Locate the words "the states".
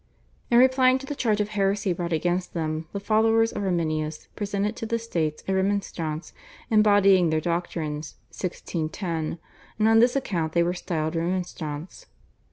4.87-5.43